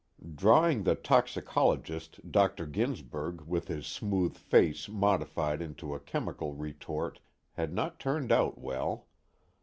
[0.33, 2.65] Drawing the toxicologist Dr.
[2.65, 7.19] Ginsberg with his smooth face modified into a chemical retort
[7.53, 9.05] had not turned out well.